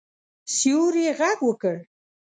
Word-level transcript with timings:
سیوري 0.55 1.05
غږ 1.19 1.39
وکړ. 1.47 1.77